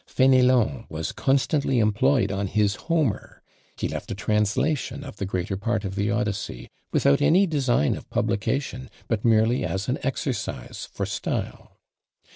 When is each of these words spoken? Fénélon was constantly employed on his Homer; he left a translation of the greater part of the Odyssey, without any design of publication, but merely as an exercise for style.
Fénélon 0.09 0.89
was 0.89 1.11
constantly 1.11 1.77
employed 1.77 2.31
on 2.31 2.47
his 2.47 2.73
Homer; 2.73 3.43
he 3.77 3.87
left 3.87 4.09
a 4.09 4.15
translation 4.15 5.03
of 5.03 5.17
the 5.17 5.27
greater 5.27 5.55
part 5.55 5.85
of 5.85 5.93
the 5.93 6.09
Odyssey, 6.09 6.71
without 6.91 7.21
any 7.21 7.45
design 7.45 7.95
of 7.95 8.09
publication, 8.09 8.89
but 9.07 9.23
merely 9.23 9.63
as 9.63 9.87
an 9.87 9.99
exercise 10.01 10.87
for 10.91 11.05
style. 11.05 11.77